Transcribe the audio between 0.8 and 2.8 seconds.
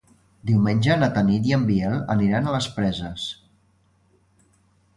na Tanit i en Biel aniran a les